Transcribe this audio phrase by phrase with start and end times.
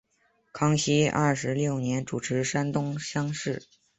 [0.51, 3.61] 康熙二十六年主持山东乡试。